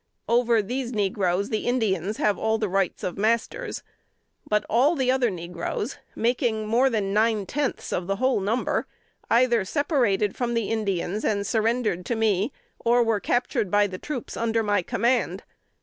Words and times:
Over 0.27 0.63
these 0.63 0.91
negroes 0.93 1.49
the 1.49 1.67
Indians 1.67 2.17
have 2.17 2.35
all 2.39 2.57
the 2.57 2.67
rights 2.67 3.03
of 3.03 3.19
masters; 3.19 3.83
but 4.49 4.65
all 4.67 4.95
the 4.95 5.11
other 5.11 5.29
negroes, 5.29 5.99
making 6.15 6.65
more 6.65 6.89
than 6.89 7.13
nine 7.13 7.45
tenths 7.45 7.93
of 7.93 8.07
the 8.07 8.15
whole 8.15 8.39
number, 8.39 8.87
either 9.29 9.63
separated 9.63 10.35
from 10.35 10.55
the 10.55 10.71
Indians 10.71 11.23
and 11.23 11.45
surrendered 11.45 12.03
to 12.07 12.15
me, 12.15 12.51
or 12.79 13.03
were 13.03 13.19
captured 13.19 13.69
by 13.69 13.85
the 13.85 13.99
troops 13.99 14.35
under 14.35 14.63
my 14.63 14.81
command. 14.81 15.43